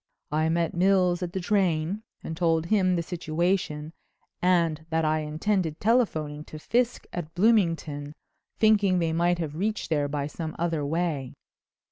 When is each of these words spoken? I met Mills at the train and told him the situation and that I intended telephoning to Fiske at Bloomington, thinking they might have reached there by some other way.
I 0.31 0.49
met 0.49 0.73
Mills 0.73 1.21
at 1.21 1.31
the 1.31 1.39
train 1.39 2.01
and 2.23 2.35
told 2.35 2.65
him 2.65 2.95
the 2.95 3.03
situation 3.03 3.93
and 4.41 4.83
that 4.89 5.05
I 5.05 5.19
intended 5.19 5.79
telephoning 5.79 6.43
to 6.45 6.57
Fiske 6.57 7.05
at 7.13 7.35
Bloomington, 7.35 8.15
thinking 8.57 8.97
they 8.97 9.13
might 9.13 9.37
have 9.37 9.53
reached 9.55 9.91
there 9.91 10.07
by 10.07 10.25
some 10.25 10.55
other 10.57 10.83
way. 10.83 11.35